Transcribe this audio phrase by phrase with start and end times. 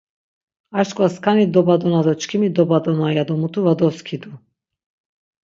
[0.83, 4.31] Arçkva skani dobadona do çkimi dobadona yado mutu va doskidu.